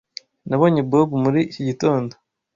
[0.47, 2.13] Nabonye Bob muri iki gitondo.